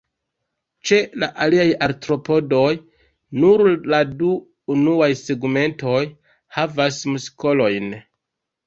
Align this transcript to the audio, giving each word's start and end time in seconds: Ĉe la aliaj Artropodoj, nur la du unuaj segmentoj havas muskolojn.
Ĉe 0.89 0.97
la 1.23 1.27
aliaj 1.45 1.65
Artropodoj, 1.87 2.63
nur 3.45 3.65
la 3.95 4.01
du 4.23 4.33
unuaj 4.79 5.11
segmentoj 5.23 6.03
havas 6.59 7.03
muskolojn. 7.15 7.99